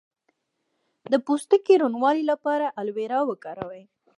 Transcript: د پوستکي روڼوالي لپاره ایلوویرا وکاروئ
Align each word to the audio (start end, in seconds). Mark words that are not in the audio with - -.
د 1.11 1.13
پوستکي 1.25 1.73
روڼوالي 1.81 2.23
لپاره 2.31 2.65
ایلوویرا 2.79 3.19
وکاروئ 3.25 3.83